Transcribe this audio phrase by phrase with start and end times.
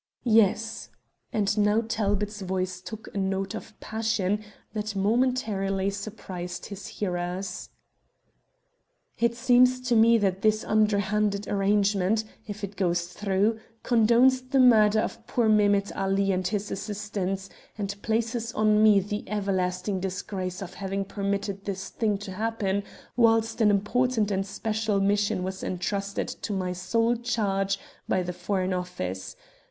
[0.25, 0.89] "Yes,"
[1.31, 4.43] and now Talbot's voice took a note of passion
[4.73, 7.69] that momentarily surprised his hearers.
[9.19, 14.99] "It seems to me that this underhanded arrangement, if it goes through, condones the murder
[15.01, 17.47] of poor Mehemet Ali and his assistants,
[17.77, 22.81] and places on me the everlasting disgrace of having permitted this thing to happen
[23.15, 27.77] whilst an important and special mission was entrusted to my sole charge
[28.09, 29.35] by the Foreign Office.